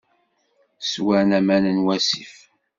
[0.91, 2.33] Swan aman n wasif.